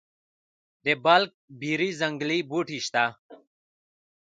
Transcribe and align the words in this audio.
د 0.85 0.87
بلک 1.05 1.31
بیري 1.59 1.89
ځنګلي 1.99 2.39
بوټي 2.49 2.79
شته؟ 2.85 3.05